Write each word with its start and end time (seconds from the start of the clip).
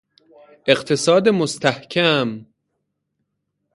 اقتصاد 0.65 1.27
مستحکم 1.29 2.45